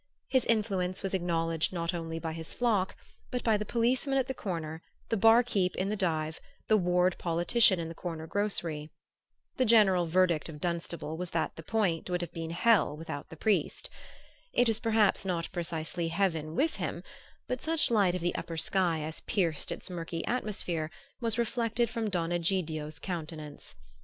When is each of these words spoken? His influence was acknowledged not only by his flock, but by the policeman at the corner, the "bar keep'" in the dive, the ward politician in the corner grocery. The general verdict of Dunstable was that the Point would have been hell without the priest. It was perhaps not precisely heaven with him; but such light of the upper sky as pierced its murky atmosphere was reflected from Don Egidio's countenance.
His 0.27 0.45
influence 0.45 1.03
was 1.03 1.13
acknowledged 1.13 1.71
not 1.71 1.93
only 1.93 2.17
by 2.17 2.33
his 2.33 2.53
flock, 2.55 2.95
but 3.29 3.43
by 3.43 3.55
the 3.55 3.65
policeman 3.65 4.17
at 4.17 4.25
the 4.27 4.33
corner, 4.33 4.81
the 5.09 5.15
"bar 5.15 5.43
keep'" 5.43 5.75
in 5.75 5.89
the 5.89 5.95
dive, 5.95 6.41
the 6.67 6.75
ward 6.75 7.15
politician 7.19 7.79
in 7.79 7.87
the 7.87 7.93
corner 7.93 8.25
grocery. 8.25 8.89
The 9.57 9.65
general 9.65 10.07
verdict 10.07 10.49
of 10.49 10.59
Dunstable 10.59 11.17
was 11.17 11.29
that 11.29 11.55
the 11.55 11.61
Point 11.61 12.09
would 12.09 12.21
have 12.21 12.33
been 12.33 12.49
hell 12.49 12.97
without 12.97 13.29
the 13.29 13.37
priest. 13.37 13.91
It 14.53 14.67
was 14.67 14.79
perhaps 14.79 15.23
not 15.23 15.51
precisely 15.51 16.07
heaven 16.07 16.55
with 16.55 16.77
him; 16.77 17.03
but 17.47 17.61
such 17.61 17.91
light 17.91 18.15
of 18.15 18.21
the 18.21 18.33
upper 18.33 18.57
sky 18.57 19.01
as 19.01 19.19
pierced 19.19 19.71
its 19.71 19.87
murky 19.87 20.25
atmosphere 20.25 20.89
was 21.19 21.37
reflected 21.37 21.91
from 21.91 22.09
Don 22.09 22.31
Egidio's 22.31 22.97
countenance. 22.97 23.75